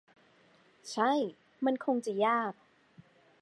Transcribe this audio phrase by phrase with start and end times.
[0.91, 1.11] ใช่
[1.65, 2.53] มันคงจะยาก